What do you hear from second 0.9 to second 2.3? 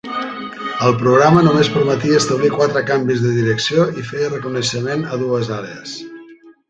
programa només permetia